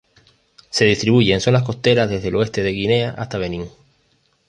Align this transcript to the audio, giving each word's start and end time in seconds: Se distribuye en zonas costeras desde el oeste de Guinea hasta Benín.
Se 0.71 0.83
distribuye 0.85 1.31
en 1.31 1.41
zonas 1.41 1.61
costeras 1.61 2.09
desde 2.09 2.29
el 2.29 2.35
oeste 2.35 2.63
de 2.63 2.71
Guinea 2.71 3.13
hasta 3.19 3.37
Benín. 3.37 3.69